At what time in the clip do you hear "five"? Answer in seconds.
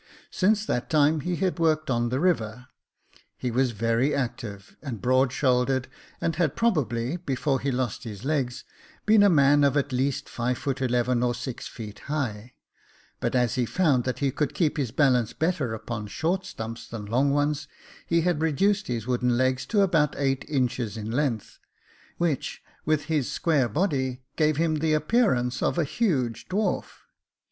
10.27-10.57